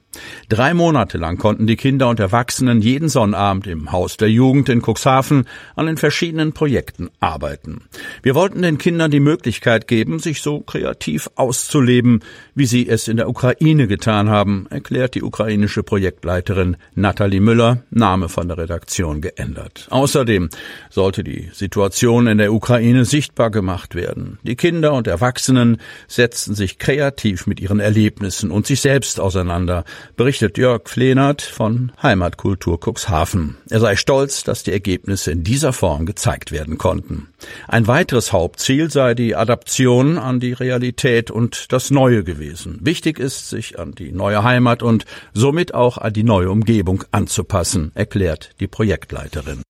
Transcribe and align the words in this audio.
Drei 0.49 0.75
Monate 0.75 1.19
lang 1.19 1.39
konnten 1.39 1.67
die 1.67 1.77
Kinder 1.77 2.09
und 2.09 2.21
Erwachsenen 2.21 2.81
jeden 2.81 3.09
Sonnabend 3.09 3.67
im 3.67 3.93
Haus 3.93 4.17
der 4.17 4.31
Jugend 4.31 4.69
in 4.69 4.83
Cuxhaven 4.83 5.47
an 5.75 5.87
den 5.87 5.97
verschiedenen 5.97 6.53
Projekten 6.53 7.11
arbeiten. 7.21 7.83
Wir 8.23 8.35
wollten 8.35 8.63
den 8.63 8.79
Kindern 8.79 9.11
die 9.11 9.21
Möglichkeit 9.21 9.89
geben, 9.89 10.19
sich 10.19 10.41
so 10.41 10.61
kreativ 10.61 11.31
auszuleben, 11.35 12.21
wie 12.55 12.67
sie 12.67 12.89
es 12.89 13.09
in 13.09 13.17
der 13.17 13.29
Ukraine 13.29 13.87
getan 13.87 14.29
haben, 14.31 14.67
erklärt 14.71 15.15
die 15.15 15.23
ukrainische 15.23 15.83
Projektleiterin 15.83 16.77
Nathalie 16.95 17.41
Müller, 17.41 17.83
Name 17.91 18.29
von 18.29 18.49
der 18.49 18.59
Redaktion 18.59 19.21
geändert. 19.21 19.87
Außerdem 19.91 20.49
sollte 20.91 21.25
die 21.25 21.51
Situation 21.53 22.27
in 22.27 22.39
der 22.39 22.53
Ukraine 22.53 23.05
sichtbar 23.05 23.51
gemacht 23.51 23.95
werden. 23.95 24.39
Die 24.43 24.57
Kinder 24.57 24.93
und 24.93 25.07
Erwachsenen 25.07 25.79
setzten 26.09 26.55
sich 26.55 26.79
kreativ 26.79 27.47
mit 27.47 27.61
ihren 27.61 27.81
Erlebnissen 27.81 28.51
und 28.51 28.67
sich 28.67 28.81
selbst 28.81 29.21
auseinander, 29.21 29.85
berichtet 30.17 30.59
Jörg 30.59 30.89
Flehnert 30.89 31.43
von 31.43 31.93
Heimatkultur 32.03 32.79
Cuxhaven. 32.79 33.57
Er 33.69 33.81
sei 33.81 33.97
stolz, 33.97 34.45
dass 34.45 34.63
die 34.63 34.73
Ergebnisse 34.73 35.31
in 35.31 35.45
dieser 35.45 35.73
Form 35.73 36.07
gezeigt 36.07 36.53
werden 36.53 36.79
konnten. 36.79 37.29
Ein 37.69 37.87
weiteres 37.87 38.33
Hauptziel 38.33 38.91
sei 38.91 39.15
die 39.15 39.35
Adaption 39.35 40.19
an 40.19 40.41
die 40.41 40.53
Realität 40.53 41.31
und 41.31 41.73
das 41.73 41.91
Neue 41.91 42.25
gewesen. 42.25 42.79
Wichtig 42.83 43.19
ist, 43.19 43.51
sich 43.51 43.79
an 43.79 43.93
die 43.93 44.13
neue 44.13 44.43
Heimat 44.43 44.83
und 44.83 45.05
somit 45.35 45.75
auch 45.75 45.99
an 45.99 46.13
die 46.13 46.25
neue 46.25 46.51
Umgebung 46.51 47.05
anzupassen, 47.11 47.93
erklärt 47.95 48.51
die 48.61 48.69
Projektleiterin. 48.69 49.66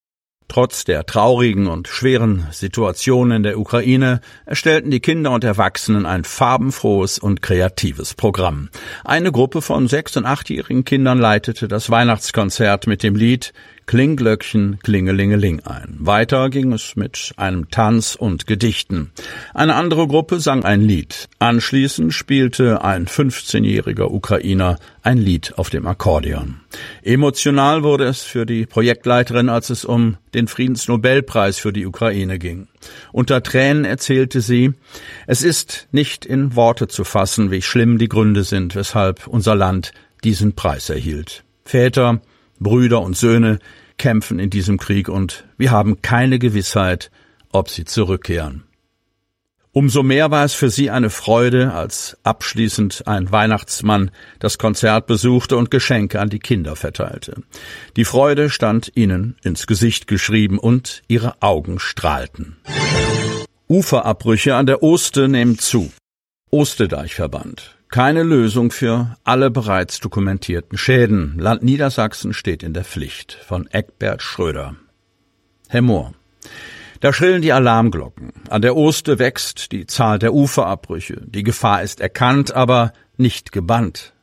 Trotz 0.48 0.84
der 0.84 1.06
traurigen 1.06 1.66
und 1.66 1.88
schweren 1.88 2.46
Situation 2.52 3.30
in 3.32 3.42
der 3.42 3.58
Ukraine 3.58 4.20
erstellten 4.44 4.90
die 4.90 5.00
Kinder 5.00 5.32
und 5.32 5.44
Erwachsenen 5.44 6.06
ein 6.06 6.24
farbenfrohes 6.24 7.18
und 7.18 7.42
kreatives 7.42 8.14
Programm. 8.14 8.70
Eine 9.04 9.32
Gruppe 9.32 9.60
von 9.60 9.88
sechs- 9.88 10.16
und 10.16 10.24
achtjährigen 10.24 10.84
Kindern 10.84 11.18
leitete 11.18 11.66
das 11.66 11.90
Weihnachtskonzert 11.90 12.86
mit 12.86 13.02
dem 13.02 13.16
Lied 13.16 13.52
Klingglöckchen, 13.86 14.80
Klingelingeling 14.82 15.60
ein. 15.60 15.96
Weiter 16.00 16.50
ging 16.50 16.72
es 16.72 16.96
mit 16.96 17.32
einem 17.36 17.70
Tanz 17.70 18.16
und 18.16 18.48
Gedichten. 18.48 19.12
Eine 19.54 19.76
andere 19.76 20.08
Gruppe 20.08 20.40
sang 20.40 20.64
ein 20.64 20.80
Lied. 20.80 21.28
Anschließend 21.38 22.12
spielte 22.12 22.82
ein 22.82 23.06
15-jähriger 23.06 24.10
Ukrainer 24.10 24.80
ein 25.02 25.18
Lied 25.18 25.54
auf 25.56 25.70
dem 25.70 25.86
Akkordeon. 25.86 26.60
Emotional 27.02 27.84
wurde 27.84 28.06
es 28.06 28.22
für 28.22 28.44
die 28.44 28.66
Projektleiterin, 28.66 29.48
als 29.48 29.70
es 29.70 29.84
um 29.84 30.16
den 30.34 30.48
Friedensnobelpreis 30.48 31.58
für 31.58 31.72
die 31.72 31.86
Ukraine 31.86 32.40
ging. 32.40 32.66
Unter 33.12 33.40
Tränen 33.44 33.84
erzählte 33.84 34.40
sie, 34.40 34.72
es 35.28 35.44
ist 35.44 35.86
nicht 35.92 36.26
in 36.26 36.56
Worte 36.56 36.88
zu 36.88 37.04
fassen, 37.04 37.52
wie 37.52 37.62
schlimm 37.62 37.98
die 37.98 38.08
Gründe 38.08 38.42
sind, 38.42 38.74
weshalb 38.74 39.28
unser 39.28 39.54
Land 39.54 39.92
diesen 40.24 40.54
Preis 40.54 40.90
erhielt. 40.90 41.44
Väter, 41.64 42.20
Brüder 42.58 43.02
und 43.02 43.16
Söhne 43.16 43.58
kämpfen 43.98 44.38
in 44.38 44.50
diesem 44.50 44.78
Krieg 44.78 45.08
und 45.08 45.44
wir 45.56 45.70
haben 45.70 46.02
keine 46.02 46.38
Gewissheit, 46.38 47.10
ob 47.52 47.70
sie 47.70 47.84
zurückkehren. 47.84 48.64
Umso 49.72 50.02
mehr 50.02 50.30
war 50.30 50.42
es 50.42 50.54
für 50.54 50.70
sie 50.70 50.88
eine 50.88 51.10
Freude, 51.10 51.74
als 51.74 52.16
abschließend 52.22 53.06
ein 53.06 53.30
Weihnachtsmann 53.30 54.10
das 54.38 54.56
Konzert 54.56 55.06
besuchte 55.06 55.58
und 55.58 55.70
Geschenke 55.70 56.18
an 56.18 56.30
die 56.30 56.38
Kinder 56.38 56.76
verteilte. 56.76 57.42
Die 57.94 58.06
Freude 58.06 58.48
stand 58.48 58.92
ihnen 58.94 59.36
ins 59.44 59.66
Gesicht 59.66 60.06
geschrieben 60.06 60.58
und 60.58 61.02
ihre 61.08 61.42
Augen 61.42 61.78
strahlten. 61.78 62.56
Uferabbrüche 63.68 64.54
an 64.54 64.64
der 64.64 64.82
Oste 64.82 65.28
nehmen 65.28 65.58
zu. 65.58 65.92
Ostedeichverband. 66.50 67.76
Keine 67.88 68.24
Lösung 68.24 68.72
für 68.72 69.16
alle 69.22 69.50
bereits 69.50 70.00
dokumentierten 70.00 70.76
Schäden. 70.76 71.38
Land 71.38 71.62
Niedersachsen 71.62 72.32
steht 72.32 72.62
in 72.62 72.74
der 72.74 72.84
Pflicht. 72.84 73.38
Von 73.46 73.68
Eckbert 73.68 74.22
Schröder. 74.22 74.76
Herr 75.68 75.82
Mohr. 75.82 76.12
Da 77.00 77.12
schrillen 77.12 77.42
die 77.42 77.52
Alarmglocken. 77.52 78.32
An 78.48 78.62
der 78.62 78.76
Oste 78.76 79.18
wächst 79.18 79.70
die 79.70 79.86
Zahl 79.86 80.18
der 80.18 80.34
Uferabbrüche. 80.34 81.22
Die 81.26 81.44
Gefahr 81.44 81.82
ist 81.82 82.00
erkannt, 82.00 82.52
aber 82.52 82.92
nicht 83.16 83.52
gebannt. 83.52 84.14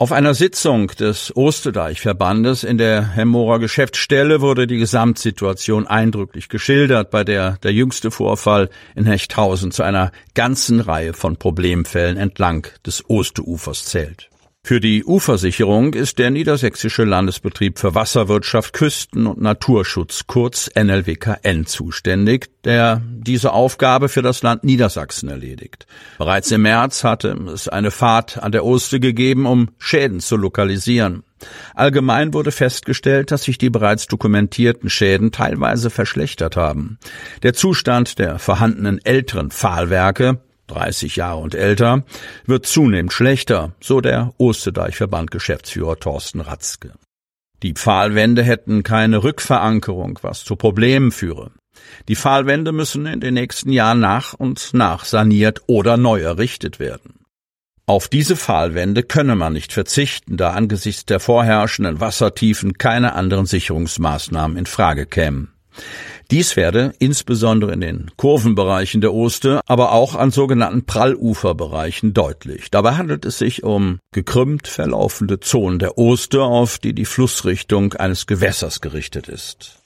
Auf 0.00 0.12
einer 0.12 0.32
Sitzung 0.32 0.86
des 0.86 1.36
Ostedeichverbandes 1.36 2.64
in 2.64 2.78
der 2.78 3.06
Hemmorer 3.06 3.58
Geschäftsstelle 3.58 4.40
wurde 4.40 4.66
die 4.66 4.78
Gesamtsituation 4.78 5.86
eindrücklich 5.86 6.48
geschildert, 6.48 7.10
bei 7.10 7.22
der 7.22 7.58
der 7.62 7.74
jüngste 7.74 8.10
Vorfall 8.10 8.70
in 8.94 9.04
Hechthausen 9.04 9.72
zu 9.72 9.82
einer 9.82 10.10
ganzen 10.32 10.80
Reihe 10.80 11.12
von 11.12 11.36
Problemfällen 11.36 12.16
entlang 12.16 12.66
des 12.86 13.10
Osteufers 13.10 13.84
zählt. 13.84 14.29
Für 14.62 14.78
die 14.78 15.04
Ufersicherung 15.04 15.94
ist 15.94 16.18
der 16.18 16.30
Niedersächsische 16.30 17.04
Landesbetrieb 17.04 17.78
für 17.78 17.94
Wasserwirtschaft, 17.94 18.74
Küsten- 18.74 19.26
und 19.26 19.40
Naturschutz, 19.40 20.24
kurz 20.26 20.70
NLWKN, 20.78 21.66
zuständig, 21.66 22.50
der 22.62 23.00
diese 23.04 23.52
Aufgabe 23.52 24.08
für 24.08 24.22
das 24.22 24.42
Land 24.42 24.62
Niedersachsen 24.62 25.28
erledigt. 25.28 25.86
Bereits 26.18 26.50
im 26.50 26.62
März 26.62 27.04
hatte 27.04 27.30
es 27.52 27.68
eine 27.68 27.90
Fahrt 27.90 28.40
an 28.40 28.52
der 28.52 28.64
Oste 28.64 29.00
gegeben, 29.00 29.46
um 29.46 29.70
Schäden 29.78 30.20
zu 30.20 30.36
lokalisieren. 30.36 31.24
Allgemein 31.74 32.34
wurde 32.34 32.52
festgestellt, 32.52 33.30
dass 33.30 33.44
sich 33.44 33.56
die 33.56 33.70
bereits 33.70 34.06
dokumentierten 34.06 34.90
Schäden 34.90 35.32
teilweise 35.32 35.88
verschlechtert 35.88 36.56
haben. 36.56 36.98
Der 37.42 37.54
Zustand 37.54 38.18
der 38.18 38.38
vorhandenen 38.38 39.02
älteren 39.04 39.50
Pfahlwerke 39.50 40.40
30 40.70 41.16
Jahre 41.16 41.40
und 41.40 41.54
älter, 41.54 42.04
wird 42.46 42.66
zunehmend 42.66 43.12
schlechter, 43.12 43.72
so 43.80 44.00
der 44.00 44.32
Osterdeich-Verband 44.38 45.30
Geschäftsführer 45.30 45.96
Thorsten 45.96 46.40
Ratzke. 46.40 46.92
Die 47.62 47.74
Pfahlwände 47.74 48.42
hätten 48.42 48.82
keine 48.82 49.22
Rückverankerung, 49.22 50.18
was 50.22 50.44
zu 50.44 50.56
Problemen 50.56 51.12
führe. 51.12 51.50
Die 52.08 52.16
Pfahlwände 52.16 52.72
müssen 52.72 53.06
in 53.06 53.20
den 53.20 53.34
nächsten 53.34 53.70
Jahren 53.70 54.00
nach 54.00 54.32
und 54.34 54.72
nach 54.72 55.04
saniert 55.04 55.62
oder 55.66 55.96
neu 55.96 56.20
errichtet 56.20 56.78
werden. 56.78 57.20
Auf 57.86 58.08
diese 58.08 58.36
Pfahlwände 58.36 59.02
könne 59.02 59.34
man 59.34 59.52
nicht 59.52 59.72
verzichten, 59.72 60.36
da 60.36 60.52
angesichts 60.52 61.06
der 61.06 61.18
vorherrschenden 61.18 62.00
Wassertiefen 62.00 62.78
keine 62.78 63.14
anderen 63.14 63.46
Sicherungsmaßnahmen 63.46 64.56
in 64.56 64.66
Frage 64.66 65.06
kämen. 65.06 65.52
Dies 66.30 66.54
werde 66.54 66.92
insbesondere 67.00 67.72
in 67.72 67.80
den 67.80 68.10
Kurvenbereichen 68.16 69.00
der 69.00 69.12
Oste, 69.12 69.60
aber 69.66 69.90
auch 69.90 70.14
an 70.14 70.30
sogenannten 70.30 70.86
Pralluferbereichen 70.86 72.14
deutlich. 72.14 72.70
Dabei 72.70 72.94
handelt 72.94 73.24
es 73.24 73.38
sich 73.38 73.64
um 73.64 73.98
gekrümmt 74.12 74.68
verlaufende 74.68 75.40
Zonen 75.40 75.80
der 75.80 75.98
Oste, 75.98 76.42
auf 76.42 76.78
die 76.78 76.92
die 76.92 77.04
Flussrichtung 77.04 77.94
eines 77.94 78.28
Gewässers 78.28 78.80
gerichtet 78.80 79.28
ist. 79.28 79.79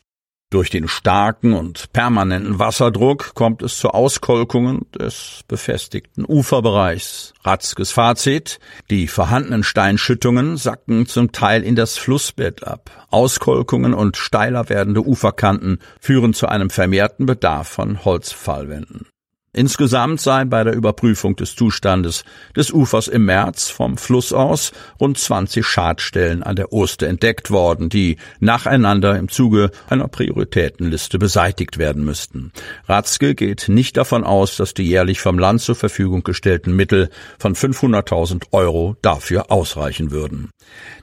Durch 0.54 0.70
den 0.70 0.86
starken 0.86 1.52
und 1.52 1.92
permanenten 1.92 2.60
Wasserdruck 2.60 3.34
kommt 3.34 3.60
es 3.62 3.76
zu 3.76 3.88
Auskolkungen 3.88 4.86
des 4.96 5.40
befestigten 5.48 6.24
Uferbereichs. 6.24 7.34
Ratzkes 7.42 7.90
Fazit. 7.90 8.60
Die 8.88 9.08
vorhandenen 9.08 9.64
Steinschüttungen 9.64 10.56
sacken 10.56 11.06
zum 11.06 11.32
Teil 11.32 11.64
in 11.64 11.74
das 11.74 11.98
Flussbett 11.98 12.62
ab. 12.62 13.04
Auskolkungen 13.10 13.94
und 13.94 14.16
steiler 14.16 14.68
werdende 14.68 15.04
Uferkanten 15.04 15.80
führen 15.98 16.34
zu 16.34 16.46
einem 16.46 16.70
vermehrten 16.70 17.26
Bedarf 17.26 17.66
von 17.66 18.04
Holzfallwänden. 18.04 19.08
Insgesamt 19.54 20.20
seien 20.20 20.50
bei 20.50 20.64
der 20.64 20.74
Überprüfung 20.74 21.36
des 21.36 21.54
Zustandes 21.54 22.24
des 22.56 22.72
Ufers 22.72 23.06
im 23.06 23.24
März 23.24 23.70
vom 23.70 23.96
Fluss 23.96 24.32
aus 24.32 24.72
rund 25.00 25.16
20 25.16 25.64
Schadstellen 25.64 26.42
an 26.42 26.56
der 26.56 26.72
Oste 26.72 27.06
entdeckt 27.06 27.52
worden, 27.52 27.88
die 27.88 28.16
nacheinander 28.40 29.16
im 29.16 29.28
Zuge 29.28 29.70
einer 29.88 30.08
Prioritätenliste 30.08 31.20
beseitigt 31.20 31.78
werden 31.78 32.04
müssten. 32.04 32.50
Ratzke 32.88 33.36
geht 33.36 33.68
nicht 33.68 33.96
davon 33.96 34.24
aus, 34.24 34.56
dass 34.56 34.74
die 34.74 34.88
jährlich 34.88 35.20
vom 35.20 35.38
Land 35.38 35.60
zur 35.60 35.76
Verfügung 35.76 36.24
gestellten 36.24 36.74
Mittel 36.74 37.08
von 37.38 37.54
500.000 37.54 38.46
Euro 38.50 38.96
dafür 39.02 39.52
ausreichen 39.52 40.10
würden. 40.10 40.50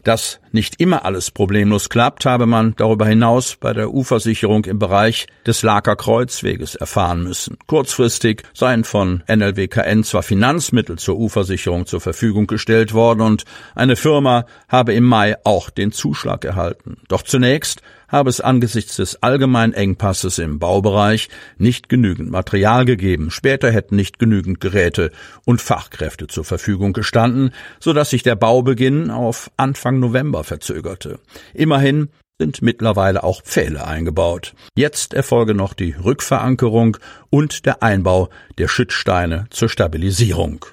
Dass 0.04 0.40
nicht 0.52 0.82
immer 0.82 1.06
alles 1.06 1.32
problemlos 1.32 1.88
klappt, 1.88 2.26
habe 2.26 2.46
man 2.46 2.74
darüber 2.76 3.06
hinaus 3.06 3.56
bei 3.56 3.72
der 3.72 3.94
Ufersicherung 3.94 4.66
im 4.66 4.80
Bereich 4.80 5.28
des 5.46 5.64
Laker 5.64 5.96
Kreuzweges 5.96 6.76
erfahren 6.76 7.24
müssen. 7.24 7.58
Kurzfristig 7.68 8.41
seien 8.54 8.84
von 8.84 9.24
NLWKN 9.28 10.04
zwar 10.04 10.24
Finanzmittel 10.24 10.98
zur 10.98 11.18
Ufersicherung 11.18 11.86
zur 11.86 12.02
Verfügung 12.02 12.48
gestellt 12.48 12.94
worden 12.94 13.22
und 13.22 13.46
eine 13.76 13.96
Firma 13.96 14.46
habe 14.68 14.94
im 14.94 15.04
Mai 15.04 15.36
auch 15.44 15.70
den 15.70 15.92
Zuschlag 15.92 16.46
erhalten. 16.46 16.98
Doch 17.08 17.24
zunächst 17.24 17.82
habe 18.12 18.30
es 18.30 18.42
angesichts 18.42 18.98
des 18.98 19.24
allgemeinen 19.24 19.74
Engpasses 19.74 20.38
im 20.38 20.60
Baubereich 20.60 21.30
nicht 21.58 21.90
genügend 21.90 22.30
Material 22.30 22.86
gegeben. 22.86 23.32
Später 23.32 23.72
hätten 23.72 23.96
nicht 23.96 24.20
genügend 24.20 24.60
Geräte 24.60 25.12
und 25.46 25.62
Fachkräfte 25.62 26.28
zur 26.28 26.44
Verfügung 26.44 26.94
gestanden, 26.94 27.52
so 27.80 27.94
dass 27.94 28.10
sich 28.10 28.24
der 28.24 28.36
Baubeginn 28.36 29.10
auf 29.10 29.50
Anfang 29.58 30.00
November 30.00 30.44
verzögerte. 30.44 31.20
Immerhin 31.54 32.10
sind 32.42 32.64
mittlerweile 32.64 33.24
auch 33.24 33.44
Pfähle 33.44 33.86
eingebaut. 33.86 34.56
Jetzt 34.76 35.14
erfolge 35.14 35.54
noch 35.54 35.76
die 35.76 35.92
Rückverankerung 35.92 36.98
und 37.30 37.68
der 37.68 37.84
Einbau 37.84 38.30
der 38.58 38.68
Schützsteine 38.68 39.46
zur 39.52 39.70
Stabilisierung. 39.70 40.66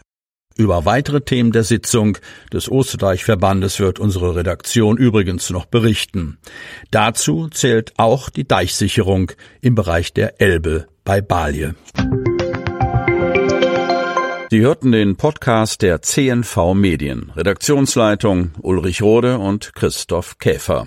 Über 0.57 0.87
weitere 0.87 1.21
Themen 1.21 1.53
der 1.53 1.65
Sitzung 1.65 2.17
des 2.55 2.71
Osterdeichverbandes 2.71 3.81
wird 3.81 3.99
unsere 3.99 4.35
Redaktion 4.35 4.97
übrigens 4.97 5.51
noch 5.51 5.67
berichten. 5.67 6.39
Dazu 6.91 7.49
zählt 7.49 7.93
auch 7.99 8.31
die 8.31 8.49
Deichsicherung 8.49 9.33
im 9.61 9.75
Bereich 9.75 10.15
der 10.15 10.41
Elbe 10.41 10.87
bei 11.05 11.21
Balje. 11.21 11.75
Sie 14.51 14.61
hörten 14.61 14.93
den 14.93 15.17
Podcast 15.17 15.83
der 15.83 16.01
CNV 16.01 16.73
Medien. 16.73 17.31
Redaktionsleitung 17.37 18.53
Ulrich 18.63 19.03
Rode 19.03 19.37
und 19.39 19.75
Christoph 19.75 20.39
Käfer. 20.39 20.87